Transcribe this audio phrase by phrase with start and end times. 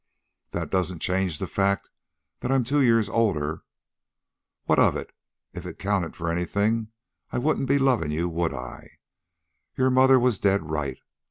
[0.49, 1.91] "That doesn't change the fact
[2.39, 3.61] that I'm two years older."
[4.65, 5.11] "What of it?
[5.53, 6.87] If it counted for anything,
[7.31, 8.97] I wouldn't be lovin' you, would I?
[9.77, 10.97] Your mother was dead right.